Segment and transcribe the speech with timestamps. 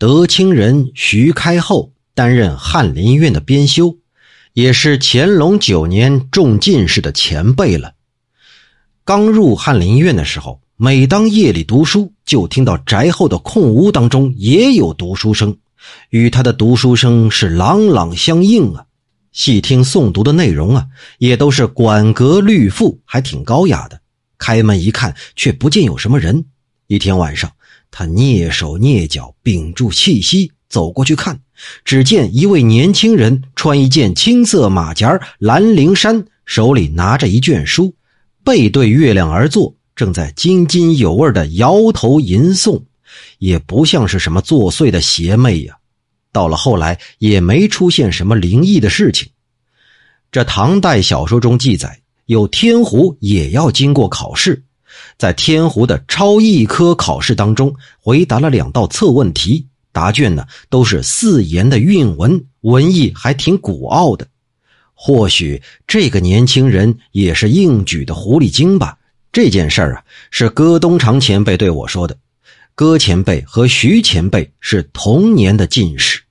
[0.00, 3.96] 德清人徐开厚担任翰林院的编修，
[4.52, 7.94] 也是乾隆九年中进士的前辈了。
[9.04, 15.56] 刚入翰林院的时候，每当夜里读书，就听到宅后的空屋当中也有读书声，
[16.10, 18.84] 与他的读书声是朗朗相应啊。
[19.32, 20.86] 细听诵读的内容啊，
[21.18, 24.00] 也都是管格律赋，还挺高雅的。
[24.38, 26.44] 开门一看，却不见有什么人。
[26.86, 27.50] 一天晚上，
[27.90, 31.40] 他蹑手蹑脚，屏住气息走过去看，
[31.84, 37.94] 只见一位年轻人穿一件青色马甲蓝绫衫，手里拿着一卷书，
[38.44, 42.82] 背对月亮而坐，正在津津有味的摇头吟诵，
[43.38, 45.76] 也不像是什么作祟的邪魅呀。
[46.30, 49.28] 到了后来，也没出现什么灵异的事情。
[50.30, 54.62] 这唐代小说中记载，有天狐也要经过考试。
[55.18, 64.28] 在天湖的超一科考试当中，回答了两道测问题，答卷呢都是四言的韵文，文艺还挺古奥的。
[64.94, 68.96] 或许这个年轻人也是应举的狐狸精吧？
[69.32, 72.16] 这件事儿啊，是戈东长前辈对我说的。
[72.76, 76.22] 戈前辈和徐前辈是同年的进士。